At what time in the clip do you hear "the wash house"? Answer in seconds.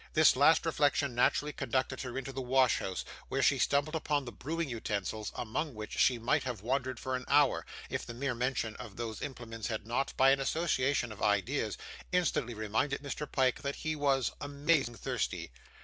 2.33-3.05